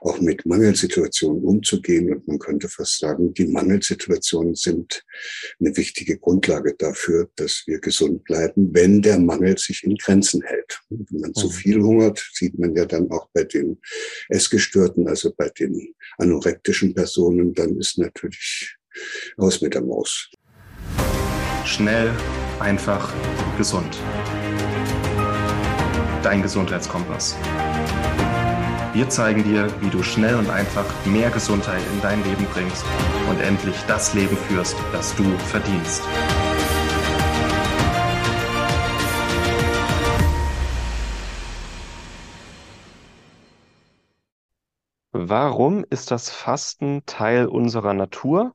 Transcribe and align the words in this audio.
auch 0.00 0.20
mit 0.20 0.46
Mangelsituationen 0.46 1.42
umzugehen. 1.44 2.12
Und 2.12 2.26
man 2.28 2.38
könnte 2.38 2.68
fast 2.68 2.98
sagen, 2.98 3.34
die 3.34 3.46
Mangelsituationen 3.46 4.54
sind 4.54 5.04
eine 5.60 5.76
wichtige 5.76 6.18
Grundlage 6.18 6.74
dafür, 6.76 7.28
dass 7.36 7.64
wir 7.66 7.80
gesund 7.80 8.24
bleiben, 8.24 8.70
wenn 8.72 9.02
der 9.02 9.18
Mangel 9.18 9.58
sich 9.58 9.84
in 9.84 9.96
Grenzen 9.96 10.42
hält. 10.42 10.80
Wenn 10.90 11.20
man 11.20 11.34
zu 11.34 11.46
mhm. 11.46 11.52
viel 11.52 11.82
hungert, 11.82 12.30
sieht 12.32 12.58
man 12.58 12.74
ja 12.74 12.84
dann 12.84 13.10
auch 13.10 13.28
bei 13.32 13.44
den 13.44 13.80
Essgestörten, 14.28 15.08
also 15.08 15.32
bei 15.36 15.48
den 15.50 15.94
anorektischen 16.18 16.94
Personen, 16.94 17.54
dann 17.54 17.76
ist 17.78 17.98
natürlich 17.98 18.76
aus 19.36 19.60
mit 19.60 19.74
der 19.74 19.82
Maus. 19.82 20.30
Schnell, 21.64 22.10
einfach, 22.60 23.12
gesund. 23.56 23.98
Dein 26.22 26.42
Gesundheitskompass. 26.42 27.36
Wir 28.94 29.10
zeigen 29.10 29.44
dir, 29.44 29.68
wie 29.82 29.90
du 29.90 30.02
schnell 30.02 30.34
und 30.36 30.48
einfach 30.48 30.86
mehr 31.04 31.30
Gesundheit 31.30 31.82
in 31.92 32.00
dein 32.00 32.24
Leben 32.24 32.46
bringst 32.46 32.84
und 33.28 33.38
endlich 33.38 33.76
das 33.86 34.14
Leben 34.14 34.34
führst, 34.36 34.76
das 34.92 35.14
du 35.14 35.24
verdienst. 35.38 36.02
Warum 45.12 45.84
ist 45.90 46.10
das 46.10 46.30
Fasten 46.30 47.02
Teil 47.04 47.46
unserer 47.46 47.92
Natur? 47.92 48.54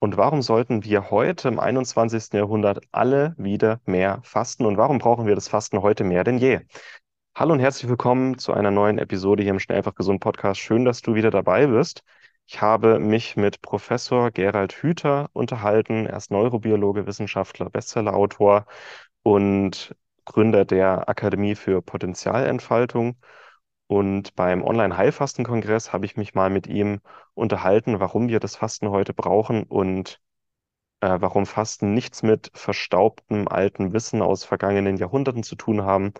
Und 0.00 0.16
warum 0.16 0.42
sollten 0.42 0.82
wir 0.82 1.10
heute 1.10 1.46
im 1.46 1.60
21. 1.60 2.32
Jahrhundert 2.32 2.80
alle 2.90 3.34
wieder 3.38 3.80
mehr 3.84 4.20
fasten? 4.24 4.64
Und 4.64 4.78
warum 4.78 4.98
brauchen 4.98 5.26
wir 5.26 5.36
das 5.36 5.46
Fasten 5.46 5.82
heute 5.82 6.02
mehr 6.02 6.24
denn 6.24 6.38
je? 6.38 6.60
Hallo 7.34 7.54
und 7.54 7.60
herzlich 7.60 7.88
willkommen 7.88 8.38
zu 8.38 8.52
einer 8.52 8.70
neuen 8.70 8.98
Episode 8.98 9.42
hier 9.42 9.52
im 9.52 9.58
Schnell 9.60 9.78
einfach 9.78 9.94
gesund 9.94 10.20
Podcast. 10.20 10.60
Schön, 10.60 10.84
dass 10.84 11.00
du 11.02 11.14
wieder 11.14 11.30
dabei 11.30 11.66
bist. 11.66 12.02
Ich 12.46 12.60
habe 12.60 12.98
mich 12.98 13.36
mit 13.36 13.62
Professor 13.62 14.30
Gerald 14.30 14.72
Hüther 14.74 15.30
unterhalten. 15.32 16.06
Er 16.06 16.16
ist 16.18 16.30
Neurobiologe, 16.30 17.06
Wissenschaftler, 17.06 17.70
Bestsellerautor 17.70 18.66
und 19.22 19.94
Gründer 20.26 20.64
der 20.64 21.08
Akademie 21.08 21.54
für 21.54 21.82
Potenzialentfaltung. 21.82 23.16
Und 23.86 24.34
beim 24.36 24.62
Online-Heilfasten-Kongress 24.62 25.92
habe 25.92 26.06
ich 26.06 26.16
mich 26.16 26.34
mal 26.34 26.50
mit 26.50 26.66
ihm 26.66 27.00
unterhalten, 27.34 28.00
warum 28.00 28.28
wir 28.28 28.40
das 28.40 28.56
Fasten 28.56 28.90
heute 28.90 29.14
brauchen 29.14 29.64
und 29.64 30.20
äh, 31.00 31.16
warum 31.20 31.46
Fasten 31.46 31.94
nichts 31.94 32.22
mit 32.22 32.50
verstaubtem 32.54 33.48
alten 33.48 33.92
Wissen 33.92 34.22
aus 34.22 34.44
vergangenen 34.44 34.96
Jahrhunderten 34.96 35.42
zu 35.42 35.56
tun 35.56 35.82
haben, 35.82 36.12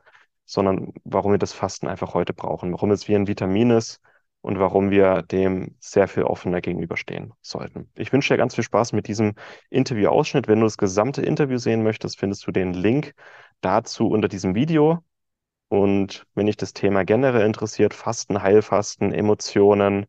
sondern 0.51 0.93
warum 1.05 1.31
wir 1.31 1.39
das 1.39 1.53
Fasten 1.53 1.87
einfach 1.87 2.12
heute 2.12 2.34
brauchen, 2.34 2.73
warum 2.73 2.91
es 2.91 3.06
wie 3.06 3.15
ein 3.15 3.29
Vitamin 3.29 3.70
ist 3.70 4.01
und 4.41 4.59
warum 4.59 4.91
wir 4.91 5.23
dem 5.23 5.77
sehr 5.79 6.09
viel 6.09 6.25
offener 6.25 6.61
gegenüberstehen 6.61 7.33
sollten. 7.41 7.89
Ich 7.95 8.12
wünsche 8.12 8.34
dir 8.34 8.39
ganz 8.39 8.57
viel 8.57 8.65
Spaß 8.65 8.92
mit 8.92 9.07
diesem 9.07 9.34
Interview-Ausschnitt. 9.70 10.48
Wenn 10.48 10.59
du 10.59 10.67
das 10.67 10.77
gesamte 10.77 11.23
Interview 11.23 11.59
sehen 11.59 11.84
möchtest, 11.84 12.19
findest 12.19 12.45
du 12.48 12.51
den 12.51 12.75
Link 12.75 13.15
dazu 13.61 14.09
unter 14.09 14.27
diesem 14.27 14.57
Video. 14.57 15.05
Und 15.69 16.27
wenn 16.34 16.47
dich 16.47 16.57
das 16.57 16.73
Thema 16.73 17.05
generell 17.05 17.47
interessiert, 17.47 17.95
Fasten, 17.95 18.42
Heilfasten, 18.42 19.12
Emotionen, 19.12 20.07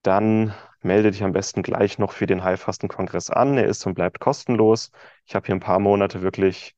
dann 0.00 0.54
melde 0.80 1.10
dich 1.10 1.22
am 1.22 1.32
besten 1.32 1.62
gleich 1.62 1.98
noch 1.98 2.12
für 2.12 2.26
den 2.26 2.42
Heilfastenkongress 2.42 3.28
an. 3.28 3.58
Er 3.58 3.66
ist 3.66 3.84
und 3.86 3.92
bleibt 3.92 4.18
kostenlos. 4.18 4.92
Ich 5.26 5.34
habe 5.34 5.44
hier 5.44 5.54
ein 5.56 5.60
paar 5.60 5.80
Monate 5.80 6.22
wirklich 6.22 6.74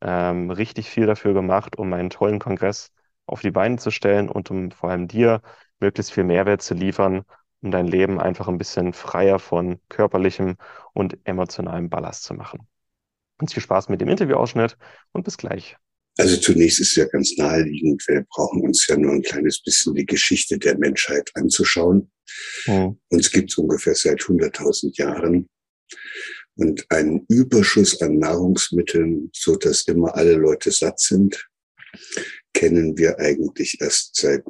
ähm, 0.00 0.50
richtig 0.50 0.90
viel 0.90 1.06
dafür 1.06 1.34
gemacht, 1.34 1.76
um 1.76 1.88
meinen 1.88 2.10
tollen 2.10 2.38
Kongress 2.38 2.90
auf 3.26 3.40
die 3.40 3.50
Beine 3.50 3.78
zu 3.78 3.90
stellen 3.90 4.28
und 4.28 4.50
um 4.50 4.70
vor 4.70 4.90
allem 4.90 5.08
dir 5.08 5.42
möglichst 5.80 6.12
viel 6.12 6.24
Mehrwert 6.24 6.62
zu 6.62 6.74
liefern, 6.74 7.22
um 7.60 7.70
dein 7.70 7.86
Leben 7.86 8.20
einfach 8.20 8.48
ein 8.48 8.58
bisschen 8.58 8.92
freier 8.92 9.38
von 9.38 9.80
körperlichem 9.88 10.56
und 10.94 11.18
emotionalem 11.24 11.90
Ballast 11.90 12.24
zu 12.24 12.34
machen. 12.34 12.66
Ganz 13.38 13.52
viel 13.52 13.62
Spaß 13.62 13.88
mit 13.88 14.00
dem 14.00 14.08
Interviewausschnitt 14.08 14.76
und 15.12 15.24
bis 15.24 15.36
gleich. 15.36 15.76
Also 16.18 16.38
zunächst 16.38 16.80
ist 16.80 16.96
ja 16.96 17.04
ganz 17.06 17.36
naheliegend, 17.36 18.02
wir 18.08 18.24
brauchen 18.30 18.62
uns 18.62 18.86
ja 18.86 18.96
nur 18.96 19.12
ein 19.12 19.22
kleines 19.22 19.62
bisschen 19.62 19.94
die 19.94 20.06
Geschichte 20.06 20.58
der 20.58 20.78
Menschheit 20.78 21.30
anzuschauen. 21.34 22.10
Mhm. 22.66 22.98
Uns 23.10 23.30
gibt 23.30 23.50
es 23.50 23.58
ungefähr 23.58 23.94
seit 23.94 24.20
100.000 24.20 24.96
Jahren 24.96 25.46
und 26.56 26.86
einen 26.90 27.24
Überschuss 27.28 28.00
an 28.00 28.18
Nahrungsmitteln, 28.18 29.30
so 29.34 29.56
dass 29.56 29.82
immer 29.82 30.14
alle 30.14 30.34
Leute 30.34 30.70
satt 30.70 31.00
sind, 31.00 31.48
kennen 32.54 32.96
wir 32.96 33.18
eigentlich 33.18 33.80
erst 33.80 34.16
seit, 34.16 34.44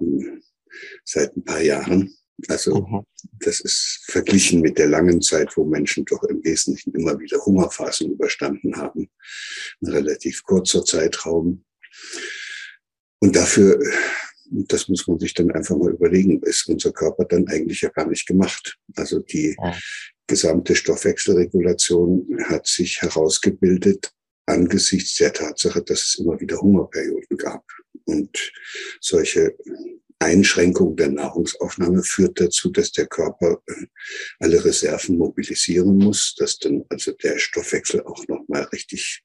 seit 1.04 1.36
ein 1.36 1.44
paar 1.44 1.60
Jahren. 1.60 2.14
Also 2.48 2.82
mhm. 2.82 3.04
das 3.40 3.60
ist 3.60 4.04
verglichen 4.06 4.60
mit 4.60 4.78
der 4.78 4.88
langen 4.88 5.22
Zeit, 5.22 5.56
wo 5.56 5.64
Menschen 5.64 6.04
doch 6.04 6.22
im 6.24 6.44
Wesentlichen 6.44 6.94
immer 6.94 7.18
wieder 7.18 7.38
Hungerphasen 7.44 8.12
überstanden 8.12 8.76
haben. 8.76 9.08
Ein 9.80 9.88
relativ 9.88 10.42
kurzer 10.44 10.84
Zeitraum. 10.84 11.64
Und 13.20 13.34
dafür, 13.34 13.80
das 14.50 14.88
muss 14.88 15.08
man 15.08 15.18
sich 15.18 15.32
dann 15.34 15.50
einfach 15.50 15.76
mal 15.76 15.92
überlegen, 15.92 16.42
ist 16.42 16.68
unser 16.68 16.92
Körper 16.92 17.24
dann 17.24 17.48
eigentlich 17.48 17.80
ja 17.80 17.88
gar 17.88 18.06
nicht 18.06 18.26
gemacht. 18.26 18.78
Also 18.94 19.20
die. 19.20 19.56
Gesamte 20.26 20.74
Stoffwechselregulation 20.74 22.26
hat 22.48 22.66
sich 22.66 23.00
herausgebildet 23.02 24.12
angesichts 24.46 25.16
der 25.16 25.32
Tatsache, 25.32 25.82
dass 25.82 26.02
es 26.02 26.18
immer 26.18 26.38
wieder 26.40 26.60
Hungerperioden 26.60 27.36
gab. 27.36 27.64
Und 28.04 28.52
solche 29.00 29.56
Einschränkung 30.18 30.96
der 30.96 31.10
Nahrungsaufnahme 31.10 32.02
führt 32.02 32.40
dazu, 32.40 32.70
dass 32.70 32.92
der 32.92 33.06
Körper 33.06 33.62
äh, 33.66 33.86
alle 34.38 34.64
Reserven 34.64 35.18
mobilisieren 35.18 35.98
muss, 35.98 36.34
dass 36.38 36.58
dann 36.58 36.84
also 36.88 37.12
der 37.12 37.38
Stoffwechsel 37.38 38.02
auch 38.02 38.26
nochmal 38.26 38.62
richtig 38.72 39.22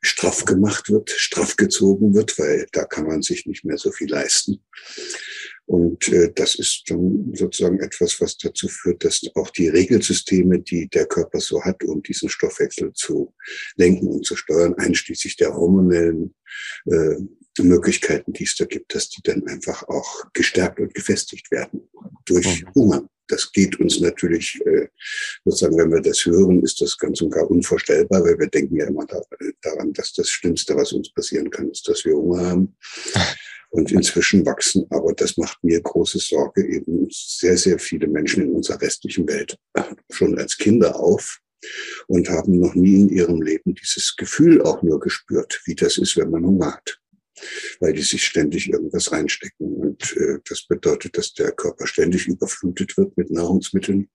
straff 0.00 0.44
gemacht 0.44 0.88
wird, 0.88 1.10
straff 1.10 1.56
gezogen 1.56 2.14
wird, 2.14 2.38
weil 2.38 2.66
da 2.72 2.84
kann 2.84 3.06
man 3.06 3.22
sich 3.22 3.46
nicht 3.46 3.64
mehr 3.64 3.78
so 3.78 3.90
viel 3.90 4.08
leisten. 4.08 4.62
Und 5.66 6.08
äh, 6.08 6.32
das 6.34 6.56
ist 6.56 6.84
dann 6.88 7.32
sozusagen 7.34 7.78
etwas, 7.80 8.20
was 8.20 8.36
dazu 8.36 8.66
führt, 8.66 9.04
dass 9.04 9.22
auch 9.34 9.50
die 9.50 9.68
Regelsysteme, 9.68 10.60
die 10.60 10.88
der 10.88 11.06
Körper 11.06 11.40
so 11.40 11.62
hat, 11.62 11.84
um 11.84 12.02
diesen 12.02 12.28
Stoffwechsel 12.28 12.92
zu 12.92 13.34
lenken 13.76 14.08
und 14.08 14.26
zu 14.26 14.34
steuern, 14.34 14.74
einschließlich 14.74 15.36
der 15.36 15.54
hormonellen 15.54 16.34
äh, 16.86 17.16
Möglichkeiten, 17.58 18.32
die 18.32 18.44
es 18.44 18.56
da 18.56 18.64
gibt, 18.64 18.94
dass 18.94 19.08
die 19.08 19.22
dann 19.22 19.46
einfach 19.46 19.82
auch 19.88 20.24
gestärkt 20.32 20.80
und 20.80 20.94
gefestigt 20.94 21.50
werden 21.50 21.88
durch 22.24 22.62
mhm. 22.62 22.74
Hunger. 22.74 23.08
Das 23.26 23.52
geht 23.52 23.78
uns 23.78 24.00
natürlich, 24.00 24.60
äh, 24.66 24.88
sozusagen, 25.44 25.78
wenn 25.78 25.92
wir 25.92 26.00
das 26.00 26.24
hören, 26.24 26.62
ist 26.62 26.80
das 26.80 26.98
ganz 26.98 27.20
und 27.20 27.30
gar 27.30 27.48
unvorstellbar, 27.48 28.24
weil 28.24 28.38
wir 28.38 28.48
denken 28.48 28.76
ja 28.76 28.86
immer 28.86 29.06
da, 29.06 29.20
daran, 29.62 29.92
dass 29.92 30.12
das 30.12 30.28
Schlimmste, 30.28 30.74
was 30.74 30.92
uns 30.92 31.12
passieren 31.12 31.48
kann, 31.50 31.70
ist, 31.70 31.88
dass 31.88 32.04
wir 32.04 32.14
Hunger 32.14 32.44
haben. 32.46 32.76
Und 33.72 33.92
inzwischen 33.92 34.44
wachsen, 34.44 34.84
aber 34.90 35.12
das 35.12 35.36
macht 35.36 35.62
mir 35.62 35.80
große 35.80 36.18
Sorge, 36.18 36.66
eben 36.66 37.06
sehr, 37.08 37.56
sehr 37.56 37.78
viele 37.78 38.08
Menschen 38.08 38.42
in 38.42 38.52
unserer 38.56 38.82
restlichen 38.82 39.28
Welt 39.28 39.56
schon 40.10 40.36
als 40.36 40.58
Kinder 40.58 40.98
auf 40.98 41.38
und 42.08 42.28
haben 42.28 42.58
noch 42.58 42.74
nie 42.74 42.96
in 42.96 43.08
ihrem 43.10 43.40
Leben 43.40 43.76
dieses 43.76 44.16
Gefühl 44.16 44.60
auch 44.62 44.82
nur 44.82 44.98
gespürt, 44.98 45.62
wie 45.66 45.76
das 45.76 45.98
ist, 45.98 46.16
wenn 46.16 46.30
man 46.30 46.44
Hunger 46.44 46.72
hat 46.72 46.99
weil 47.80 47.92
die 47.92 48.02
sich 48.02 48.24
ständig 48.24 48.70
irgendwas 48.70 49.12
reinstecken. 49.12 49.74
Und 49.74 50.16
äh, 50.16 50.38
das 50.48 50.66
bedeutet, 50.66 51.16
dass 51.16 51.34
der 51.34 51.52
Körper 51.52 51.86
ständig 51.86 52.26
überflutet 52.26 52.96
wird 52.96 53.16
mit 53.16 53.30
Nahrungsmitteln 53.30 54.08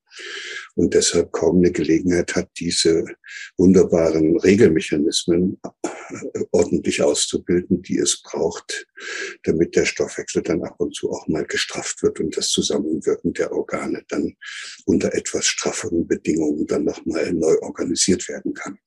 und 0.75 0.93
deshalb 0.93 1.31
kaum 1.31 1.57
eine 1.57 1.71
Gelegenheit 1.71 2.35
hat, 2.35 2.49
diese 2.57 3.05
wunderbaren 3.57 4.37
Regelmechanismen 4.37 5.59
äh, 5.63 6.43
ordentlich 6.51 7.01
auszubilden, 7.01 7.81
die 7.81 7.97
es 7.97 8.21
braucht, 8.21 8.87
damit 9.43 9.75
der 9.75 9.85
Stoffwechsel 9.85 10.41
dann 10.43 10.63
ab 10.63 10.75
und 10.77 10.95
zu 10.95 11.11
auch 11.11 11.27
mal 11.27 11.45
gestrafft 11.45 12.03
wird 12.03 12.19
und 12.19 12.35
das 12.37 12.49
Zusammenwirken 12.49 13.33
der 13.33 13.51
Organe 13.51 14.03
dann 14.09 14.35
unter 14.85 15.13
etwas 15.13 15.45
strafferen 15.45 16.07
Bedingungen 16.07 16.67
dann 16.67 16.85
nochmal 16.85 17.33
neu 17.33 17.57
organisiert 17.61 18.27
werden 18.27 18.53
kann. 18.53 18.77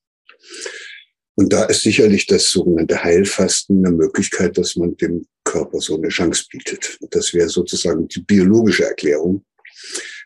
Und 1.38 1.52
da 1.52 1.66
ist 1.66 1.82
sicherlich 1.82 2.26
das 2.26 2.50
sogenannte 2.50 3.04
Heilfasten 3.04 3.86
eine 3.86 3.94
Möglichkeit, 3.94 4.58
dass 4.58 4.74
man 4.74 4.96
dem 4.96 5.24
Körper 5.44 5.80
so 5.80 5.96
eine 5.96 6.08
Chance 6.08 6.46
bietet. 6.50 6.98
Das 7.12 7.32
wäre 7.32 7.48
sozusagen 7.48 8.08
die 8.08 8.22
biologische 8.22 8.86
Erklärung, 8.86 9.44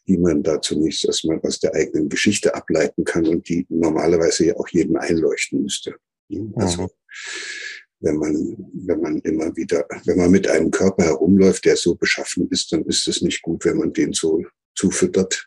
die 0.08 0.16
man 0.16 0.42
da 0.42 0.62
zunächst 0.62 1.04
erstmal 1.04 1.38
aus 1.40 1.60
der 1.60 1.74
eigenen 1.74 2.08
Geschichte 2.08 2.54
ableiten 2.54 3.04
kann 3.04 3.26
und 3.26 3.46
die 3.46 3.66
normalerweise 3.68 4.46
ja 4.46 4.56
auch 4.56 4.68
jedem 4.68 4.96
einleuchten 4.96 5.64
müsste. 5.64 5.96
Also, 6.54 6.90
wenn 8.00 8.16
man, 8.16 8.56
wenn 8.72 9.00
man 9.02 9.18
immer 9.20 9.54
wieder, 9.54 9.86
wenn 10.06 10.16
man 10.16 10.30
mit 10.30 10.48
einem 10.48 10.70
Körper 10.70 11.04
herumläuft, 11.04 11.66
der 11.66 11.76
so 11.76 11.94
beschaffen 11.94 12.48
ist, 12.50 12.72
dann 12.72 12.86
ist 12.86 13.06
es 13.06 13.20
nicht 13.20 13.42
gut, 13.42 13.66
wenn 13.66 13.76
man 13.76 13.92
den 13.92 14.14
so 14.14 14.42
zufüttert, 14.74 15.46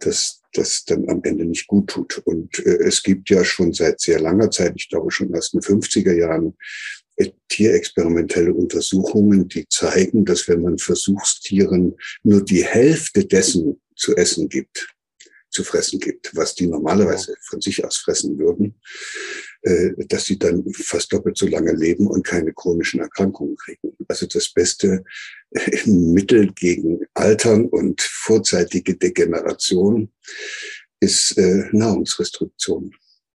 dass 0.00 0.40
das 0.52 0.84
dann 0.84 1.08
am 1.08 1.20
Ende 1.24 1.44
nicht 1.44 1.66
gut 1.66 1.90
tut. 1.90 2.18
Und 2.24 2.58
äh, 2.60 2.78
es 2.84 3.02
gibt 3.02 3.30
ja 3.30 3.44
schon 3.44 3.72
seit 3.72 4.00
sehr 4.00 4.20
langer 4.20 4.50
Zeit, 4.50 4.74
ich 4.76 4.88
glaube 4.88 5.10
schon 5.10 5.34
aus 5.34 5.50
den 5.50 5.60
50er 5.60 6.14
Jahren, 6.14 6.54
tierexperimentelle 7.48 8.54
Untersuchungen, 8.54 9.48
die 9.48 9.66
zeigen, 9.68 10.24
dass 10.24 10.48
wenn 10.48 10.62
man 10.62 10.78
Versuchstieren 10.78 11.96
nur 12.22 12.44
die 12.44 12.64
Hälfte 12.64 13.24
dessen 13.24 13.80
zu 13.96 14.16
essen 14.16 14.48
gibt, 14.48 14.88
zu 15.50 15.64
fressen 15.64 15.98
gibt, 15.98 16.34
was 16.36 16.54
die 16.54 16.66
normalerweise 16.66 17.34
von 17.42 17.60
sich 17.60 17.84
aus 17.84 17.96
fressen 17.96 18.38
würden, 18.38 18.74
äh, 18.76 19.47
dass 19.62 20.24
sie 20.24 20.38
dann 20.38 20.64
fast 20.72 21.12
doppelt 21.12 21.36
so 21.36 21.46
lange 21.46 21.72
leben 21.72 22.06
und 22.06 22.24
keine 22.24 22.52
chronischen 22.52 23.00
Erkrankungen 23.00 23.56
kriegen. 23.56 23.92
Also 24.06 24.26
das 24.26 24.50
beste 24.50 25.04
äh, 25.50 25.90
Mittel 25.90 26.52
gegen 26.52 27.00
Altern 27.14 27.66
und 27.66 28.00
vorzeitige 28.00 28.96
Degeneration 28.96 30.10
ist 31.00 31.36
äh, 31.38 31.64
Nahrungsrestriktion. 31.72 32.94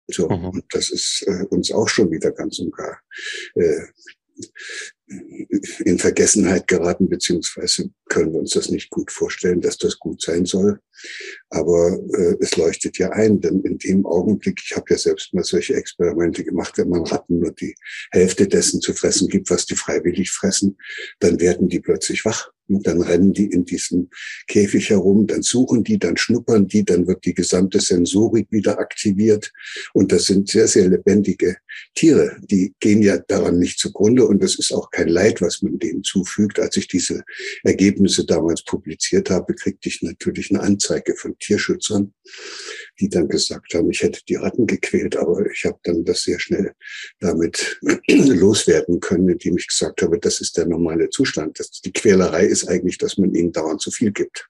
So, 0.07 0.27
mhm. 0.27 0.49
und 0.49 0.65
das 0.71 0.89
ist 0.89 1.23
äh, 1.27 1.45
uns 1.49 1.71
auch 1.71 1.87
schon 1.87 2.11
wieder 2.11 2.31
ganz 2.31 2.59
und 2.59 2.75
gar 2.75 2.99
äh, 3.55 3.81
in 5.85 5.97
Vergessenheit 5.97 6.67
geraten, 6.67 7.09
beziehungsweise 7.09 7.89
können 8.07 8.31
wir 8.33 8.39
uns 8.39 8.51
das 8.51 8.69
nicht 8.69 8.89
gut 8.89 9.11
vorstellen, 9.11 9.61
dass 9.61 9.77
das 9.77 9.97
gut 9.97 10.21
sein 10.21 10.45
soll. 10.45 10.79
Aber 11.49 11.97
äh, 12.13 12.35
es 12.39 12.55
leuchtet 12.55 12.97
ja 12.97 13.09
ein, 13.11 13.39
denn 13.39 13.61
in 13.61 13.77
dem 13.77 14.05
Augenblick, 14.05 14.61
ich 14.63 14.75
habe 14.75 14.85
ja 14.89 14.97
selbst 14.97 15.33
mal 15.33 15.43
solche 15.43 15.75
Experimente 15.75 16.43
gemacht, 16.43 16.77
wenn 16.77 16.89
man 16.89 17.03
Ratten 17.03 17.39
nur 17.39 17.51
die 17.51 17.75
Hälfte 18.11 18.47
dessen 18.47 18.81
zu 18.81 18.93
fressen 18.93 19.27
gibt, 19.29 19.49
was 19.49 19.65
die 19.65 19.75
freiwillig 19.75 20.31
fressen, 20.31 20.77
dann 21.19 21.39
werden 21.39 21.69
die 21.69 21.79
plötzlich 21.79 22.23
wach. 22.25 22.51
Und 22.69 22.85
dann 22.85 23.01
rennen 23.01 23.33
die 23.33 23.47
in 23.47 23.65
diesem 23.65 24.09
Käfig 24.47 24.89
herum, 24.89 25.27
dann 25.27 25.41
suchen 25.41 25.83
die, 25.83 25.97
dann 25.97 26.17
schnuppern 26.17 26.67
die, 26.67 26.85
dann 26.85 27.07
wird 27.07 27.25
die 27.25 27.33
gesamte 27.33 27.79
Sensorik 27.79 28.47
wieder 28.51 28.79
aktiviert. 28.79 29.51
Und 29.93 30.11
das 30.11 30.25
sind 30.25 30.49
sehr, 30.49 30.67
sehr 30.67 30.87
lebendige 30.87 31.57
Tiere. 31.95 32.37
Die 32.41 32.73
gehen 32.79 33.01
ja 33.01 33.17
daran 33.17 33.59
nicht 33.59 33.79
zugrunde 33.79 34.25
und 34.25 34.43
das 34.43 34.57
ist 34.57 34.71
auch 34.71 34.91
kein 34.91 35.07
Leid, 35.07 35.41
was 35.41 35.61
man 35.61 35.79
denen 35.79 36.03
zufügt. 36.03 36.59
Als 36.59 36.77
ich 36.77 36.87
diese 36.87 37.23
Ergebnisse 37.63 38.25
damals 38.25 38.63
publiziert 38.63 39.29
habe, 39.29 39.55
kriegte 39.55 39.89
ich 39.89 40.01
natürlich 40.01 40.51
eine 40.51 40.61
Anzeige 40.61 41.15
von 41.15 41.37
Tierschützern, 41.39 42.13
die 42.99 43.09
dann 43.09 43.27
gesagt 43.27 43.73
haben, 43.73 43.89
ich 43.89 44.01
hätte 44.01 44.21
die 44.27 44.35
Ratten 44.35 44.67
gequält, 44.67 45.15
aber 45.15 45.49
ich 45.49 45.65
habe 45.65 45.79
dann 45.83 46.03
das 46.05 46.23
sehr 46.23 46.39
schnell 46.39 46.73
damit 47.19 47.79
loswerden 48.07 48.99
können, 48.99 49.29
indem 49.29 49.57
ich 49.57 49.67
gesagt 49.67 50.01
habe, 50.01 50.19
das 50.19 50.41
ist 50.41 50.57
der 50.57 50.65
normale 50.65 51.09
Zustand. 51.09 51.59
Das, 51.59 51.71
die 51.81 51.93
Quälerei 51.93 52.45
ist 52.45 52.67
eigentlich, 52.67 52.97
dass 52.97 53.17
man 53.17 53.33
ihnen 53.33 53.51
dauernd 53.51 53.81
zu 53.81 53.91
viel 53.91 54.11
gibt. 54.11 54.49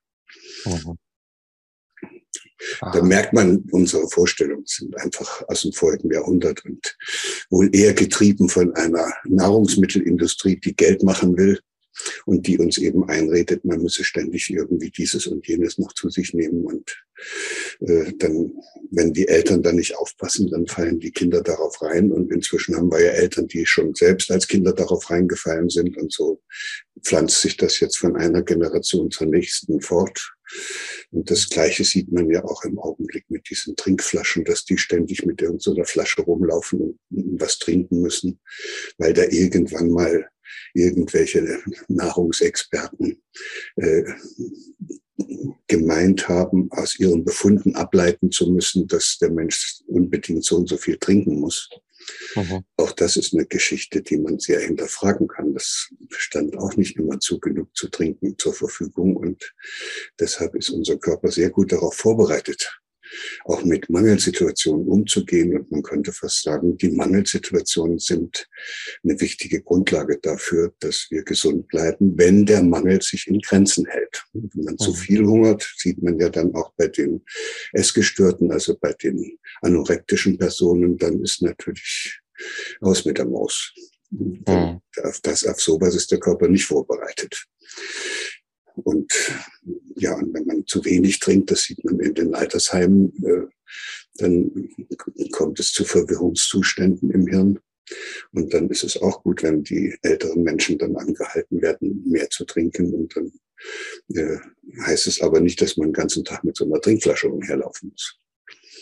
Mhm. 0.65 0.97
Da 2.81 3.01
merkt 3.01 3.33
man, 3.33 3.63
unsere 3.71 4.07
Vorstellungen 4.09 4.65
sind 4.65 4.97
einfach 4.97 5.43
aus 5.47 5.61
dem 5.61 5.71
vorigen 5.71 6.11
Jahrhundert 6.11 6.65
und 6.65 6.97
wohl 7.49 7.73
eher 7.73 7.93
getrieben 7.93 8.49
von 8.49 8.75
einer 8.75 9.13
Nahrungsmittelindustrie, 9.25 10.59
die 10.59 10.75
Geld 10.75 11.03
machen 11.03 11.37
will, 11.37 11.59
und 12.25 12.47
die 12.47 12.57
uns 12.57 12.77
eben 12.77 13.07
einredet, 13.07 13.65
man 13.65 13.81
müsse 13.81 14.03
ständig 14.03 14.49
irgendwie 14.49 14.89
dieses 14.89 15.27
und 15.27 15.47
jenes 15.47 15.77
noch 15.77 15.93
zu 15.93 16.09
sich 16.09 16.33
nehmen. 16.33 16.65
Und 16.65 16.97
äh, 17.81 18.13
dann, 18.17 18.53
wenn 18.91 19.13
die 19.13 19.27
Eltern 19.27 19.63
dann 19.63 19.75
nicht 19.75 19.95
aufpassen, 19.97 20.49
dann 20.49 20.67
fallen 20.67 20.99
die 20.99 21.11
Kinder 21.11 21.41
darauf 21.41 21.81
rein. 21.81 22.11
Und 22.11 22.31
inzwischen 22.31 22.75
haben 22.75 22.91
wir 22.91 23.01
ja 23.01 23.11
Eltern, 23.11 23.47
die 23.47 23.65
schon 23.65 23.93
selbst 23.95 24.31
als 24.31 24.47
Kinder 24.47 24.73
darauf 24.73 25.09
reingefallen 25.09 25.69
sind. 25.69 25.97
Und 25.97 26.11
so 26.11 26.41
pflanzt 27.03 27.41
sich 27.41 27.57
das 27.57 27.79
jetzt 27.79 27.97
von 27.97 28.15
einer 28.15 28.43
Generation 28.43 29.11
zur 29.11 29.27
nächsten 29.27 29.81
fort. 29.81 30.33
Und 31.11 31.29
das 31.29 31.49
Gleiche 31.49 31.83
sieht 31.83 32.11
man 32.11 32.29
ja 32.29 32.43
auch 32.43 32.63
im 32.63 32.79
Augenblick 32.79 33.29
mit 33.29 33.49
diesen 33.49 33.75
Trinkflaschen, 33.75 34.43
dass 34.45 34.65
die 34.65 34.77
ständig 34.77 35.25
mit 35.25 35.41
irgendeiner 35.41 35.85
Flasche 35.85 36.21
rumlaufen 36.21 36.81
und 36.81 36.99
was 37.41 37.59
trinken 37.59 38.01
müssen, 38.01 38.39
weil 38.97 39.13
da 39.13 39.23
irgendwann 39.23 39.89
mal 39.89 40.29
irgendwelche 40.73 41.59
Nahrungsexperten 41.87 43.21
äh, 43.75 44.03
gemeint 45.67 46.27
haben, 46.27 46.71
aus 46.71 46.97
ihren 46.99 47.23
Befunden 47.23 47.75
ableiten 47.75 48.31
zu 48.31 48.51
müssen, 48.51 48.87
dass 48.87 49.17
der 49.19 49.31
Mensch 49.31 49.81
unbedingt 49.87 50.43
so 50.43 50.57
und 50.57 50.69
so 50.69 50.77
viel 50.77 50.97
trinken 50.97 51.39
muss. 51.39 51.69
Mhm. 52.35 52.63
Auch 52.77 52.91
das 52.91 53.17
ist 53.17 53.33
eine 53.33 53.45
Geschichte, 53.45 54.01
die 54.01 54.17
man 54.17 54.39
sehr 54.39 54.59
hinterfragen 54.59 55.27
kann. 55.27 55.53
Das 55.53 55.89
stand 56.09 56.57
auch 56.57 56.75
nicht 56.75 56.95
immer 56.97 57.19
zu 57.19 57.39
genug 57.39 57.75
zu 57.75 57.89
trinken 57.89 58.37
zur 58.37 58.53
Verfügung 58.53 59.15
und 59.15 59.53
deshalb 60.19 60.55
ist 60.55 60.69
unser 60.69 60.97
Körper 60.97 61.31
sehr 61.31 61.49
gut 61.49 61.71
darauf 61.71 61.95
vorbereitet, 61.95 62.81
auch 63.45 63.63
mit 63.63 63.89
Mangelsituationen 63.89 64.87
umzugehen. 64.87 65.57
Und 65.57 65.71
man 65.71 65.83
könnte 65.83 66.13
fast 66.13 66.43
sagen, 66.43 66.77
die 66.77 66.89
Mangelsituationen 66.89 67.99
sind 67.99 68.47
eine 69.03 69.19
wichtige 69.19 69.61
Grundlage 69.61 70.19
dafür, 70.21 70.73
dass 70.79 71.07
wir 71.09 71.23
gesund 71.23 71.67
bleiben, 71.67 72.17
wenn 72.17 72.45
der 72.45 72.63
Mangel 72.63 73.01
sich 73.01 73.27
in 73.27 73.39
Grenzen 73.39 73.85
hält. 73.85 74.23
Und 74.33 74.55
wenn 74.55 74.63
man 74.65 74.77
zu 74.77 74.91
mhm. 74.91 74.95
viel 74.95 75.25
hungert, 75.25 75.73
sieht 75.77 76.01
man 76.01 76.19
ja 76.19 76.29
dann 76.29 76.53
auch 76.55 76.73
bei 76.77 76.87
den 76.87 77.23
Essgestörten, 77.73 78.51
also 78.51 78.77
bei 78.79 78.93
den 78.93 79.37
anorektischen 79.61 80.37
Personen, 80.37 80.97
dann 80.97 81.21
ist 81.21 81.41
natürlich 81.41 82.19
aus 82.81 83.05
mit 83.05 83.17
der 83.17 83.25
Maus. 83.25 83.73
Mhm. 84.11 84.81
Auf, 85.03 85.19
das, 85.21 85.45
auf 85.45 85.61
sowas 85.61 85.95
ist 85.95 86.11
der 86.11 86.19
Körper 86.19 86.47
nicht 86.47 86.65
vorbereitet. 86.65 87.45
Und 88.75 89.11
ja, 89.99 90.15
und 90.15 90.33
wenn 90.33 90.45
man 90.45 90.67
zu 90.67 90.83
wenig 90.85 91.19
trinkt, 91.19 91.51
das 91.51 91.63
sieht 91.63 91.83
man 91.83 91.99
in 91.99 92.13
den 92.13 92.33
Altersheimen, 92.33 93.13
äh, 93.23 93.47
dann 94.15 94.69
kommt 95.31 95.59
es 95.59 95.71
zu 95.71 95.83
Verwirrungszuständen 95.83 97.11
im 97.11 97.27
Hirn. 97.27 97.59
Und 98.31 98.53
dann 98.53 98.69
ist 98.69 98.83
es 98.83 99.01
auch 99.01 99.23
gut, 99.23 99.41
wenn 99.43 99.63
die 99.63 99.95
älteren 100.01 100.43
Menschen 100.43 100.77
dann 100.77 100.95
angehalten 100.95 101.61
werden, 101.61 102.03
mehr 102.05 102.29
zu 102.29 102.45
trinken. 102.45 102.93
Und 102.93 103.15
dann 103.15 103.31
äh, 104.13 104.37
heißt 104.83 105.07
es 105.07 105.21
aber 105.21 105.39
nicht, 105.39 105.61
dass 105.61 105.77
man 105.77 105.89
den 105.89 105.93
ganzen 105.93 106.23
Tag 106.23 106.43
mit 106.43 106.55
so 106.55 106.65
einer 106.65 106.81
Trinkflasche 106.81 107.29
umherlaufen 107.29 107.89
muss. 107.89 108.19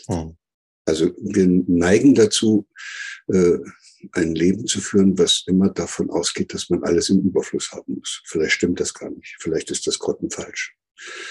Hm. 0.06 0.36
Also 0.84 1.12
wir 1.18 1.46
neigen 1.46 2.14
dazu, 2.14 2.66
äh, 3.28 3.58
ein 4.12 4.34
Leben 4.34 4.66
zu 4.66 4.80
führen, 4.80 5.18
was 5.18 5.44
immer 5.46 5.70
davon 5.70 6.10
ausgeht, 6.10 6.54
dass 6.54 6.70
man 6.70 6.82
alles 6.84 7.08
im 7.10 7.20
Überfluss 7.20 7.72
haben 7.72 7.96
muss. 7.96 8.22
Vielleicht 8.26 8.52
stimmt 8.52 8.80
das 8.80 8.94
gar 8.94 9.10
nicht. 9.10 9.36
Vielleicht 9.40 9.70
ist 9.70 9.86
das 9.86 9.98
grottenfalsch. 9.98 10.77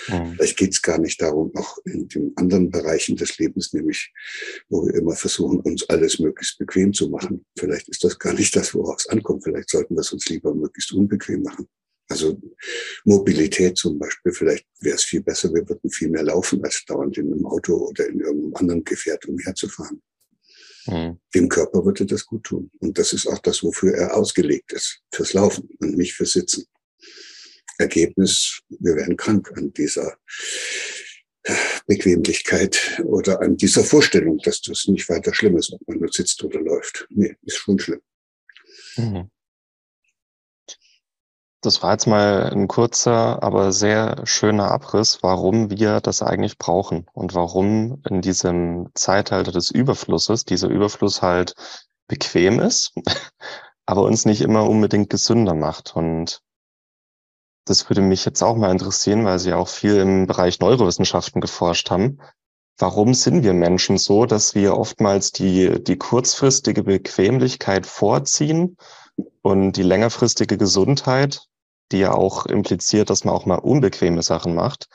Mhm. 0.08 0.34
Vielleicht 0.36 0.58
geht 0.58 0.72
es 0.72 0.82
gar 0.82 0.98
nicht 0.98 1.22
darum, 1.22 1.56
auch 1.56 1.78
in 1.86 2.08
den 2.08 2.34
anderen 2.36 2.70
Bereichen 2.70 3.16
des 3.16 3.38
Lebens, 3.38 3.74
nämlich 3.74 4.12
wo 4.70 4.86
wir 4.86 4.96
immer 4.96 5.16
versuchen, 5.16 5.60
uns 5.60 5.88
alles 5.90 6.20
möglichst 6.20 6.58
bequem 6.58 6.94
zu 6.94 7.10
machen. 7.10 7.46
Vielleicht 7.58 7.90
ist 7.90 8.04
das 8.04 8.18
gar 8.18 8.34
nicht 8.34 8.56
das, 8.56 8.74
worauf 8.74 8.98
es 9.00 9.08
ankommt. 9.08 9.44
Vielleicht 9.44 9.70
sollten 9.70 9.96
wir 9.96 10.02
es 10.02 10.14
uns 10.14 10.28
lieber 10.30 10.54
möglichst 10.54 10.92
unbequem 10.94 11.44
machen. 11.44 11.68
Also 12.10 12.40
Mobilität 13.04 13.78
zum 13.78 14.00
Beispiel, 14.00 14.32
vielleicht 14.32 14.66
wäre 14.80 14.96
es 14.96 15.04
viel 15.04 15.22
besser, 15.22 15.54
wir 15.54 15.68
würden 15.68 15.90
viel 15.90 16.10
mehr 16.10 16.24
laufen, 16.24 16.64
als 16.64 16.86
dauernd 16.86 17.18
in 17.18 17.34
einem 17.34 17.46
Auto 17.46 17.76
oder 17.76 18.08
in 18.08 18.22
irgendeinem 18.22 18.56
anderen 18.56 18.84
Gefährt 18.86 19.26
umherzufahren. 19.26 20.02
Mhm. 20.88 21.20
Dem 21.36 21.50
Körper 21.50 21.84
würde 21.84 22.06
das 22.06 22.26
gut 22.26 22.46
tun. 22.46 22.72
Und 22.80 22.98
das 22.98 23.12
ist 23.12 23.28
auch 23.28 23.40
das, 23.40 23.62
wofür 23.62 23.94
er 23.94 24.16
ausgelegt 24.16 24.72
ist. 24.72 25.02
Fürs 25.14 25.34
Laufen 25.34 25.70
und 25.80 25.98
nicht 25.98 26.14
fürs 26.14 26.32
Sitzen. 26.32 26.66
Ergebnis, 27.78 28.62
wir 28.70 28.96
werden 28.96 29.18
krank 29.18 29.52
an 29.56 29.74
dieser 29.74 30.18
Bequemlichkeit 31.86 33.02
oder 33.06 33.42
an 33.42 33.56
dieser 33.58 33.84
Vorstellung, 33.84 34.38
dass 34.40 34.62
das 34.62 34.88
nicht 34.88 35.08
weiter 35.10 35.34
schlimm 35.34 35.58
ist, 35.58 35.72
ob 35.72 35.80
man 35.88 36.00
nur 36.00 36.10
sitzt 36.12 36.44
oder 36.44 36.60
läuft. 36.60 37.08
Nee, 37.10 37.36
ist 37.44 37.58
schon 37.58 37.80
schlimm. 37.80 38.02
Mhm. 38.98 39.30
Das 41.62 41.82
war 41.82 41.94
jetzt 41.94 42.06
mal 42.06 42.52
ein 42.52 42.68
kurzer, 42.68 43.42
aber 43.42 43.72
sehr 43.72 44.22
schöner 44.26 44.70
Abriss, 44.72 45.20
warum 45.22 45.72
wir 45.72 46.02
das 46.02 46.22
eigentlich 46.22 46.58
brauchen 46.58 47.08
und 47.14 47.34
warum 47.34 48.02
in 48.08 48.22
diesem 48.22 48.90
Zeitalter 48.94 49.52
des 49.52 49.72
Überflusses 49.72 50.46
dieser 50.46 50.68
Überfluss 50.68 51.22
halt 51.22 51.56
bequem 52.08 52.60
ist, 52.60 52.94
aber 53.86 54.04
uns 54.04 54.26
nicht 54.26 54.42
immer 54.42 54.70
unbedingt 54.70 55.10
gesünder 55.10 55.56
macht. 55.56 55.96
Und 55.96 56.42
das 57.68 57.90
würde 57.90 58.02
mich 58.02 58.26
jetzt 58.26 58.42
auch 58.42 58.56
mal 58.56 58.72
interessieren, 58.72 59.26
weil 59.26 59.40
Sie 59.40 59.54
auch 59.54 59.68
viel 59.68 59.98
im 59.98 60.28
Bereich 60.28 60.60
Neurowissenschaften 60.60 61.42
geforscht 61.42 61.90
haben. 61.92 62.20
Warum 62.78 63.14
sind 63.14 63.44
wir 63.44 63.54
Menschen 63.54 63.98
so, 63.98 64.26
dass 64.26 64.56
wir 64.56 64.78
oftmals 64.78 65.32
die, 65.32 65.84
die 65.84 65.98
kurzfristige 65.98 66.84
Bequemlichkeit 66.84 67.86
vorziehen 67.86 68.78
und 69.42 69.74
die 69.74 69.84
längerfristige 69.84 70.58
Gesundheit, 70.58 71.42
die 71.92 72.00
ja 72.00 72.14
auch 72.14 72.46
impliziert, 72.46 73.10
dass 73.10 73.24
man 73.24 73.34
auch 73.34 73.46
mal 73.46 73.56
unbequeme 73.56 74.22
Sachen 74.22 74.54
macht, 74.54 74.88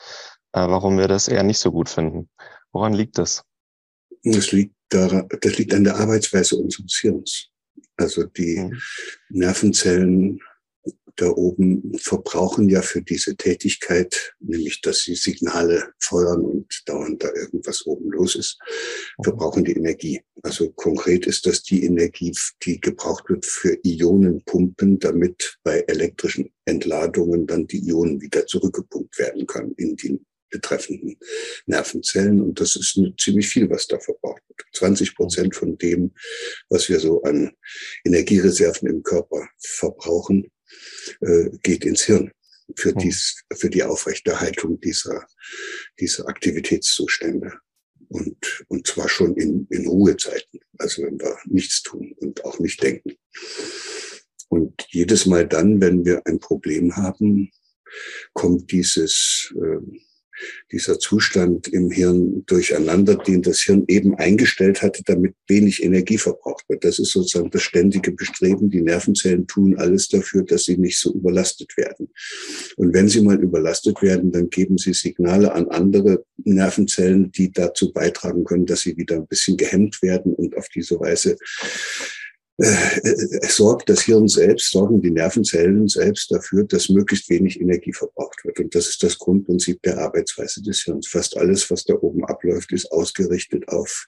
äh, 0.53 0.61
warum 0.61 0.97
wir 0.97 1.07
das 1.07 1.27
eher 1.27 1.43
nicht 1.43 1.59
so 1.59 1.71
gut 1.71 1.89
finden. 1.89 2.29
Woran 2.71 2.93
liegt 2.93 3.17
das? 3.17 3.43
Das 4.23 4.51
liegt, 4.51 4.75
daran, 4.89 5.27
das 5.41 5.57
liegt 5.57 5.73
an 5.73 5.83
der 5.83 5.97
Arbeitsweise 5.97 6.55
unseres 6.55 6.97
Hirns. 7.01 7.49
Also 7.97 8.23
die 8.23 8.59
mhm. 8.59 8.81
Nervenzellen 9.29 10.39
da 11.15 11.29
oben 11.29 11.97
verbrauchen 11.97 12.69
ja 12.69 12.81
für 12.81 13.01
diese 13.01 13.35
Tätigkeit, 13.35 14.33
nämlich 14.39 14.81
dass 14.81 15.01
sie 15.01 15.15
Signale 15.15 15.93
feuern 15.99 16.41
und 16.41 16.81
dauernd 16.85 17.23
da 17.23 17.31
irgendwas 17.33 17.85
oben 17.85 18.11
los 18.11 18.35
ist, 18.35 18.59
verbrauchen 19.23 19.63
die 19.63 19.73
Energie. 19.73 20.21
Also 20.41 20.71
konkret 20.71 21.27
ist 21.27 21.45
das 21.45 21.63
die 21.63 21.85
Energie, 21.85 22.33
die 22.63 22.79
gebraucht 22.79 23.29
wird 23.29 23.45
für 23.45 23.77
Ionenpumpen, 23.83 24.99
damit 24.99 25.57
bei 25.63 25.81
elektrischen 25.87 26.51
Entladungen 26.65 27.45
dann 27.45 27.67
die 27.67 27.87
Ionen 27.87 28.21
wieder 28.21 28.45
zurückgepumpt 28.45 29.17
werden 29.19 29.45
können 29.45 29.73
in 29.77 29.95
die 29.95 30.19
betreffenden 30.53 31.17
Nervenzellen. 31.65 32.39
Und 32.41 32.61
das 32.61 32.75
ist 32.75 32.99
ziemlich 33.19 33.47
viel, 33.47 33.69
was 33.69 33.87
da 33.87 33.99
verbraucht 33.99 34.41
wird. 34.47 34.61
20 34.73 35.15
Prozent 35.15 35.55
von 35.55 35.77
dem, 35.77 36.13
was 36.69 36.87
wir 36.87 36.99
so 36.99 37.23
an 37.23 37.51
Energiereserven 38.05 38.87
im 38.87 39.03
Körper 39.03 39.49
verbrauchen, 39.57 40.49
äh, 41.21 41.49
geht 41.63 41.85
ins 41.85 42.03
Hirn 42.03 42.31
für, 42.75 42.91
hm. 42.91 42.97
dies, 42.99 43.43
für 43.53 43.69
die 43.69 43.83
Aufrechterhaltung 43.83 44.79
dieser, 44.79 45.25
dieser 45.99 46.27
Aktivitätszustände. 46.27 47.53
Und, 48.09 48.63
und 48.67 48.85
zwar 48.85 49.09
schon 49.09 49.35
in, 49.37 49.65
in 49.71 49.87
Ruhezeiten, 49.87 50.59
also 50.77 51.03
wenn 51.03 51.19
wir 51.19 51.37
nichts 51.45 51.81
tun 51.81 52.13
und 52.19 52.45
auch 52.45 52.59
nicht 52.59 52.81
denken. 52.83 53.13
Und 54.49 54.85
jedes 54.89 55.25
Mal 55.25 55.47
dann, 55.47 55.81
wenn 55.81 56.05
wir 56.05 56.21
ein 56.25 56.39
Problem 56.39 56.95
haben, 56.95 57.51
kommt 58.33 58.71
dieses 58.71 59.53
äh, 59.55 59.99
dieser 60.71 60.99
Zustand 60.99 61.67
im 61.67 61.91
Hirn 61.91 62.45
durcheinander, 62.45 63.15
den 63.15 63.41
das 63.41 63.59
Hirn 63.61 63.83
eben 63.87 64.15
eingestellt 64.15 64.81
hatte, 64.81 65.03
damit 65.05 65.35
wenig 65.47 65.83
Energie 65.83 66.17
verbraucht 66.17 66.65
wird. 66.67 66.83
Das 66.83 66.99
ist 66.99 67.11
sozusagen 67.11 67.51
das 67.51 67.61
ständige 67.61 68.11
Bestreben. 68.11 68.69
Die 68.69 68.81
Nervenzellen 68.81 69.47
tun 69.47 69.77
alles 69.77 70.09
dafür, 70.09 70.43
dass 70.43 70.65
sie 70.65 70.77
nicht 70.77 70.99
so 70.99 71.13
überlastet 71.13 71.77
werden. 71.77 72.09
Und 72.77 72.93
wenn 72.93 73.07
sie 73.07 73.21
mal 73.21 73.41
überlastet 73.41 74.01
werden, 74.01 74.31
dann 74.31 74.49
geben 74.49 74.77
sie 74.77 74.93
Signale 74.93 75.53
an 75.53 75.67
andere 75.69 76.25
Nervenzellen, 76.37 77.31
die 77.31 77.51
dazu 77.51 77.91
beitragen 77.93 78.43
können, 78.43 78.65
dass 78.65 78.81
sie 78.81 78.97
wieder 78.97 79.15
ein 79.15 79.27
bisschen 79.27 79.57
gehemmt 79.57 80.01
werden 80.01 80.33
und 80.33 80.57
auf 80.57 80.67
diese 80.69 80.99
Weise 80.99 81.37
äh, 82.57 82.67
äh, 82.67 83.47
sorgt 83.49 83.89
das 83.89 84.03
Hirn 84.03 84.27
selbst, 84.27 84.69
sorgen 84.71 85.01
die 85.01 85.09
Nervenzellen 85.09 85.87
selbst 85.87 86.31
dafür, 86.31 86.63
dass 86.65 86.87
möglichst 86.87 87.27
wenig 87.29 87.59
Energie 87.59 87.93
verbraucht 87.93 88.45
wird. 88.45 88.59
Und 88.59 88.75
das 88.75 88.89
ist 88.89 89.01
das 89.01 89.17
Grundprinzip 89.17 89.81
der 89.81 89.97
Arbeitsweise 89.97 90.61
des 90.61 90.83
Hirns. 90.83 91.07
Fast 91.07 91.35
alles, 91.35 91.71
was 91.71 91.83
da 91.83 91.95
oben 91.95 92.23
abläuft, 92.25 92.71
ist 92.71 92.91
ausgerichtet 92.91 93.67
auf 93.69 94.05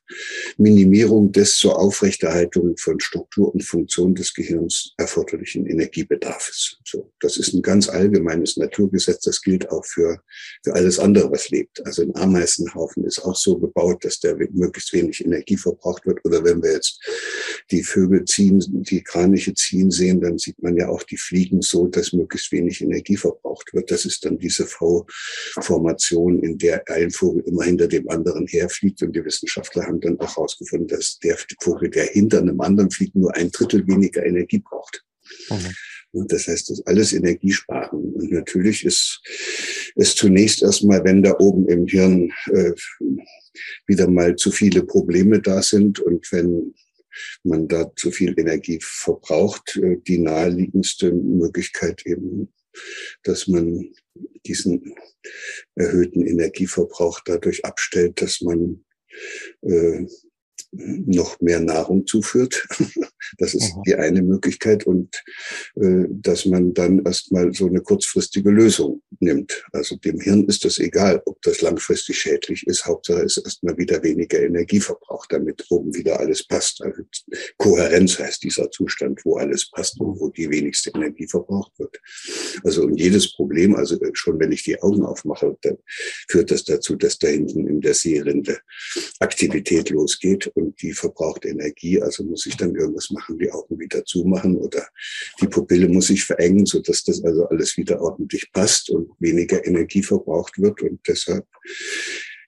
Minimierung 0.57 1.31
des 1.31 1.57
zur 1.57 1.79
Aufrechterhaltung 1.79 2.77
von 2.77 2.99
Struktur 2.99 3.51
und 3.51 3.63
Funktion 3.63 4.13
des 4.13 4.31
Gehirns 4.35 4.93
erforderlichen 4.97 5.65
Energiebedarfs. 5.65 6.77
So, 6.85 7.11
das 7.21 7.37
ist 7.37 7.53
ein 7.53 7.63
ganz 7.63 7.89
allgemeines 7.89 8.57
Naturgesetz. 8.57 9.23
Das 9.23 9.41
gilt 9.41 9.71
auch 9.71 9.85
für, 9.85 10.21
für 10.63 10.75
alles 10.75 10.99
andere, 10.99 11.31
was 11.31 11.49
lebt. 11.49 11.83
Also 11.83 12.03
ein 12.03 12.15
Ameisenhaufen 12.15 13.05
ist 13.05 13.23
auch 13.23 13.35
so 13.35 13.57
gebaut, 13.57 14.05
dass 14.05 14.19
der 14.19 14.35
möglichst 14.51 14.93
wenig 14.93 15.25
Energie 15.25 15.57
verbraucht 15.57 16.05
wird. 16.05 16.23
Oder 16.25 16.43
wenn 16.43 16.61
wir 16.61 16.73
jetzt 16.73 17.01
die 17.71 17.81
Vögel 17.81 18.23
ziehen, 18.25 18.35
die 18.51 19.03
Kraniche 19.03 19.53
ziehen 19.53 19.91
sehen, 19.91 20.21
dann 20.21 20.37
sieht 20.37 20.61
man 20.61 20.77
ja 20.77 20.89
auch, 20.89 21.03
die 21.03 21.17
fliegen 21.17 21.61
so, 21.61 21.87
dass 21.87 22.13
möglichst 22.13 22.51
wenig 22.51 22.81
Energie 22.81 23.17
verbraucht 23.17 23.73
wird. 23.73 23.91
Das 23.91 24.05
ist 24.05 24.25
dann 24.25 24.37
diese 24.37 24.65
V-Formation, 24.65 26.41
in 26.43 26.57
der 26.57 26.83
ein 26.89 27.11
Vogel 27.11 27.43
immer 27.45 27.63
hinter 27.63 27.87
dem 27.87 28.09
anderen 28.09 28.47
herfliegt. 28.47 29.01
Und 29.01 29.15
die 29.15 29.23
Wissenschaftler 29.23 29.85
haben 29.85 30.01
dann 30.01 30.19
auch 30.19 30.35
herausgefunden, 30.35 30.87
dass 30.87 31.19
der 31.19 31.37
Vogel, 31.61 31.89
der 31.89 32.05
hinter 32.05 32.39
einem 32.39 32.59
anderen 32.61 32.91
fliegt, 32.91 33.15
nur 33.15 33.35
ein 33.35 33.51
Drittel 33.51 33.87
weniger 33.87 34.25
Energie 34.25 34.59
braucht. 34.59 35.03
Mhm. 35.49 35.73
Und 36.11 36.31
das 36.31 36.47
heißt, 36.47 36.69
das 36.69 36.79
ist 36.79 36.87
alles 36.87 37.11
Energiesparen. 37.11 38.13
Und 38.13 38.31
natürlich 38.31 38.85
ist 38.85 39.21
es 39.95 40.15
zunächst 40.15 40.63
erstmal, 40.63 41.03
wenn 41.03 41.21
da 41.21 41.35
oben 41.39 41.67
im 41.67 41.85
Hirn 41.87 42.31
äh, 42.51 42.71
wieder 43.85 44.09
mal 44.09 44.35
zu 44.35 44.51
viele 44.51 44.83
Probleme 44.83 45.41
da 45.41 45.61
sind 45.61 45.99
und 45.99 46.31
wenn 46.31 46.73
man 47.43 47.67
da 47.67 47.91
zu 47.95 48.11
viel 48.11 48.37
Energie 48.37 48.79
verbraucht. 48.81 49.77
Äh, 49.77 49.97
die 50.07 50.19
naheliegendste 50.19 51.11
Möglichkeit 51.11 52.05
eben, 52.05 52.53
dass 53.23 53.47
man 53.47 53.93
diesen 54.45 54.95
erhöhten 55.75 56.25
Energieverbrauch 56.25 57.21
dadurch 57.25 57.65
abstellt, 57.65 58.21
dass 58.21 58.41
man 58.41 58.85
äh, 59.61 60.05
noch 60.77 61.39
mehr 61.41 61.59
Nahrung 61.59 62.05
zuführt. 62.05 62.67
Das 63.39 63.55
ist 63.55 63.73
Aha. 63.73 63.81
die 63.87 63.95
eine 63.95 64.21
Möglichkeit 64.21 64.85
und 64.85 65.23
äh, 65.75 66.05
dass 66.09 66.45
man 66.45 66.75
dann 66.75 67.03
erstmal 67.03 67.51
so 67.53 67.65
eine 67.65 67.81
kurzfristige 67.81 68.51
Lösung 68.51 69.01
nimmt. 69.19 69.65
Also 69.71 69.95
dem 69.95 70.19
Hirn 70.19 70.45
ist 70.45 70.63
das 70.63 70.77
egal, 70.77 71.21
ob 71.25 71.41
das 71.41 71.61
langfristig 71.61 72.19
schädlich 72.19 72.67
ist. 72.67 72.85
Hauptsache 72.85 73.21
ist 73.21 73.37
erstmal 73.37 73.77
wieder 73.77 74.03
weniger 74.03 74.39
Energieverbrauch, 74.39 75.25
damit 75.25 75.65
oben 75.69 75.93
wieder 75.95 76.19
alles 76.19 76.45
passt. 76.45 76.83
Also 76.83 77.01
Kohärenz 77.57 78.19
heißt 78.19 78.43
dieser 78.43 78.69
Zustand, 78.69 79.25
wo 79.25 79.37
alles 79.37 79.71
passt 79.71 79.99
und 79.99 80.19
wo 80.19 80.29
die 80.29 80.49
wenigste 80.49 80.91
Energie 80.91 81.27
verbraucht 81.27 81.71
wird. 81.79 81.99
Also 82.63 82.83
und 82.83 82.99
jedes 82.99 83.33
Problem, 83.33 83.75
also 83.75 83.97
schon 84.13 84.39
wenn 84.39 84.51
ich 84.51 84.63
die 84.63 84.79
Augen 84.81 85.03
aufmache, 85.03 85.57
dann 85.61 85.77
führt 86.29 86.51
das 86.51 86.63
dazu, 86.63 86.95
dass 86.95 87.17
da 87.17 87.27
hinten 87.27 87.67
in 87.67 87.81
der 87.81 87.93
Seerinde 87.93 88.59
Aktivität 89.19 89.89
losgeht 89.89 90.47
und 90.53 90.64
die 90.73 90.93
verbraucht 90.93 91.45
Energie. 91.45 92.01
Also 92.01 92.23
muss 92.23 92.45
ich 92.45 92.57
dann 92.57 92.75
irgendwas 92.75 93.09
machen, 93.11 93.37
die 93.37 93.51
Augen 93.51 93.79
wieder 93.79 94.03
zumachen 94.05 94.57
oder 94.57 94.87
die 95.41 95.47
Pupille 95.47 95.87
muss 95.87 96.09
ich 96.09 96.23
verengen, 96.23 96.65
so 96.65 96.79
dass 96.79 97.03
das 97.03 97.23
also 97.23 97.47
alles 97.47 97.77
wieder 97.77 98.01
ordentlich 98.01 98.51
passt 98.51 98.89
und 98.89 99.09
weniger 99.19 99.65
Energie 99.65 100.03
verbraucht 100.03 100.59
wird. 100.59 100.81
Und 100.81 100.99
deshalb 101.07 101.45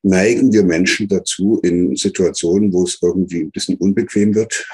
neigen 0.03 0.53
wir 0.53 0.63
Menschen 0.63 1.07
dazu, 1.07 1.59
in 1.63 1.95
Situationen, 1.95 2.71
wo 2.73 2.83
es 2.83 2.99
irgendwie 3.01 3.41
ein 3.41 3.51
bisschen 3.51 3.77
unbequem 3.77 4.35
wird, 4.35 4.67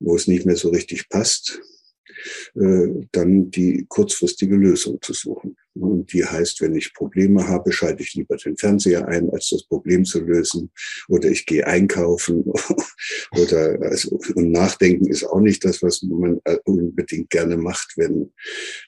wo 0.00 0.16
es 0.16 0.26
nicht 0.26 0.46
mehr 0.46 0.56
so 0.56 0.70
richtig 0.70 1.08
passt, 1.08 1.60
äh, 2.54 2.88
dann 3.12 3.50
die 3.50 3.86
kurzfristige 3.88 4.54
Lösung 4.56 5.00
zu 5.00 5.12
suchen. 5.12 5.56
Und 5.74 6.12
die 6.12 6.24
heißt, 6.24 6.60
wenn 6.60 6.74
ich 6.74 6.92
Probleme 6.92 7.48
habe, 7.48 7.72
schalte 7.72 8.02
ich 8.02 8.14
lieber 8.14 8.36
den 8.36 8.56
Fernseher 8.56 9.08
ein, 9.08 9.30
als 9.30 9.48
das 9.50 9.64
Problem 9.64 10.04
zu 10.04 10.20
lösen. 10.20 10.70
Oder 11.08 11.30
ich 11.30 11.46
gehe 11.46 11.66
einkaufen. 11.66 12.44
oder 13.32 13.80
also, 13.80 14.18
und 14.34 14.52
nachdenken 14.52 15.06
ist 15.06 15.24
auch 15.24 15.40
nicht 15.40 15.64
das, 15.64 15.82
was 15.82 16.02
man 16.02 16.40
äh, 16.44 16.58
unbedingt 16.64 17.30
gerne 17.30 17.56
macht, 17.56 17.94
wenn, 17.96 18.32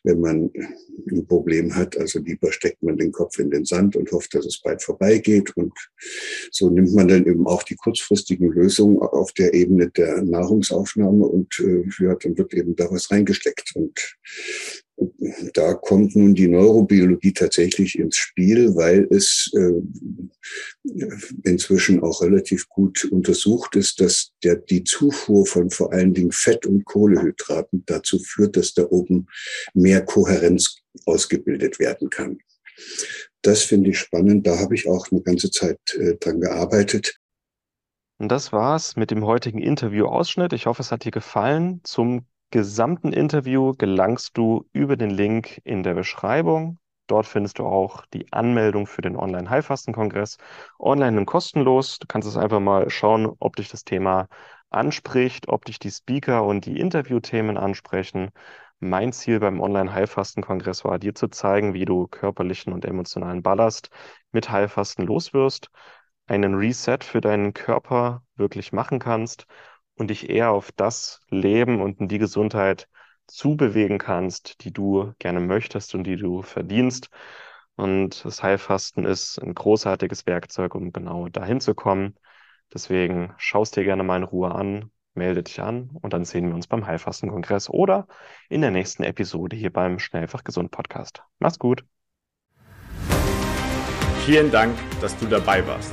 wenn 0.02 0.20
man 0.20 0.50
ein 1.10 1.26
Problem 1.26 1.74
hat. 1.74 1.96
Also 1.96 2.18
lieber 2.18 2.52
steckt 2.52 2.82
man 2.82 2.98
den 2.98 3.12
Kopf 3.12 3.38
in 3.38 3.50
den 3.50 3.64
Sand 3.64 3.96
und 3.96 4.12
hofft, 4.12 4.34
dass 4.34 4.44
es 4.44 4.60
bald 4.60 4.82
vorbeigeht. 4.82 5.56
Und 5.56 5.72
so 6.50 6.68
nimmt 6.68 6.92
man 6.92 7.08
dann 7.08 7.26
eben 7.26 7.46
auch 7.46 7.62
die 7.62 7.76
kurzfristigen 7.76 8.52
Lösungen 8.52 8.98
auf 8.98 9.32
der 9.32 9.54
Ebene 9.54 9.90
der 9.90 10.22
Nahrungsaufnahme 10.22 11.24
und 11.24 11.58
äh, 11.60 11.84
ja, 12.04 12.14
dann 12.16 12.36
wird 12.36 12.52
eben 12.52 12.76
da 12.76 12.90
was 12.90 13.10
reingesteckt. 13.10 13.72
Und 13.74 14.16
da 15.54 15.74
kommt 15.74 16.14
nun 16.14 16.34
die 16.34 16.46
Neurobiologie 16.46 17.32
tatsächlich 17.32 17.98
ins 17.98 18.16
Spiel, 18.16 18.74
weil 18.76 19.06
es 19.10 19.50
äh, 19.54 19.82
inzwischen 21.42 22.02
auch 22.02 22.22
relativ 22.22 22.68
gut 22.68 23.04
untersucht 23.06 23.74
ist, 23.76 24.00
dass 24.00 24.32
der, 24.44 24.56
die 24.56 24.84
Zufuhr 24.84 25.46
von 25.46 25.70
vor 25.70 25.92
allen 25.92 26.14
Dingen 26.14 26.32
Fett- 26.32 26.66
und 26.66 26.84
Kohlehydraten 26.84 27.82
dazu 27.86 28.18
führt, 28.18 28.56
dass 28.56 28.74
da 28.74 28.84
oben 28.84 29.26
mehr 29.72 30.04
Kohärenz 30.04 30.76
ausgebildet 31.06 31.78
werden 31.78 32.10
kann. 32.10 32.38
Das 33.42 33.62
finde 33.62 33.90
ich 33.90 33.98
spannend. 33.98 34.46
Da 34.46 34.58
habe 34.58 34.74
ich 34.74 34.88
auch 34.88 35.10
eine 35.10 35.22
ganze 35.22 35.50
Zeit 35.50 35.78
äh, 35.94 36.16
dran 36.16 36.40
gearbeitet. 36.40 37.18
Und 38.18 38.28
das 38.28 38.52
war's 38.52 38.96
mit 38.96 39.10
dem 39.10 39.24
heutigen 39.24 39.58
Interview-Ausschnitt. 39.58 40.52
Ich 40.52 40.66
hoffe, 40.66 40.82
es 40.82 40.92
hat 40.92 41.04
dir 41.04 41.10
gefallen. 41.10 41.80
Zum 41.82 42.26
gesamten 42.54 43.12
Interview 43.12 43.72
gelangst 43.76 44.38
du 44.38 44.64
über 44.72 44.96
den 44.96 45.10
Link 45.10 45.60
in 45.64 45.82
der 45.82 45.94
Beschreibung. 45.94 46.78
Dort 47.08 47.26
findest 47.26 47.58
du 47.58 47.66
auch 47.66 48.06
die 48.14 48.32
Anmeldung 48.32 48.86
für 48.86 49.02
den 49.02 49.16
Online-Heilfasten-Kongress. 49.16 50.38
Online 50.78 51.18
und 51.18 51.26
kostenlos. 51.26 51.98
Du 51.98 52.06
kannst 52.06 52.28
es 52.28 52.36
einfach 52.36 52.60
mal 52.60 52.88
schauen, 52.90 53.28
ob 53.40 53.56
dich 53.56 53.70
das 53.70 53.82
Thema 53.82 54.28
anspricht, 54.70 55.48
ob 55.48 55.64
dich 55.64 55.80
die 55.80 55.90
Speaker 55.90 56.44
und 56.44 56.64
die 56.66 56.78
Interviewthemen 56.78 57.56
ansprechen. 57.56 58.30
Mein 58.78 59.12
Ziel 59.12 59.40
beim 59.40 59.60
Online-Heilfasten-Kongress 59.60 60.84
war, 60.84 61.00
dir 61.00 61.16
zu 61.16 61.26
zeigen, 61.26 61.74
wie 61.74 61.84
du 61.84 62.06
körperlichen 62.06 62.72
und 62.72 62.84
emotionalen 62.84 63.42
Ballast 63.42 63.90
mit 64.30 64.48
Heilfasten 64.48 65.04
loswirst, 65.04 65.70
einen 66.28 66.54
Reset 66.54 66.98
für 67.02 67.20
deinen 67.20 67.52
Körper 67.52 68.22
wirklich 68.36 68.72
machen 68.72 69.00
kannst 69.00 69.46
und 69.96 70.08
dich 70.08 70.28
eher 70.30 70.50
auf 70.50 70.72
das 70.72 71.20
Leben 71.28 71.80
und 71.80 72.00
in 72.00 72.08
die 72.08 72.18
Gesundheit 72.18 72.88
zubewegen 73.26 73.98
kannst, 73.98 74.64
die 74.64 74.72
du 74.72 75.14
gerne 75.18 75.40
möchtest 75.40 75.94
und 75.94 76.04
die 76.04 76.16
du 76.16 76.42
verdienst. 76.42 77.10
Und 77.76 78.24
das 78.24 78.42
Heilfasten 78.42 79.04
ist 79.04 79.38
ein 79.38 79.54
großartiges 79.54 80.26
Werkzeug, 80.26 80.74
um 80.74 80.92
genau 80.92 81.28
dahin 81.28 81.60
zu 81.60 81.74
kommen. 81.74 82.14
Deswegen 82.72 83.34
schaust 83.36 83.76
dir 83.76 83.84
gerne 83.84 84.02
mal 84.02 84.18
in 84.18 84.24
Ruhe 84.24 84.54
an. 84.54 84.90
melde 85.14 85.42
dich 85.44 85.60
an 85.60 85.90
und 86.02 86.12
dann 86.12 86.24
sehen 86.24 86.48
wir 86.48 86.54
uns 86.56 86.66
beim 86.66 86.86
Heilfastenkongress 86.86 87.70
oder 87.70 88.08
in 88.48 88.60
der 88.62 88.72
nächsten 88.72 89.04
Episode 89.04 89.54
hier 89.56 89.72
beim 89.72 90.00
Schnellfach 90.00 90.42
Gesund 90.42 90.72
Podcast. 90.72 91.22
Mach's 91.38 91.58
gut. 91.58 91.84
Vielen 94.26 94.50
Dank, 94.50 94.76
dass 95.00 95.16
du 95.18 95.26
dabei 95.26 95.64
warst. 95.66 95.92